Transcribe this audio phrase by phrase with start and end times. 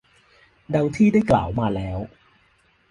[0.75, 1.97] ดังที่ได้กล่าวมาแล้ว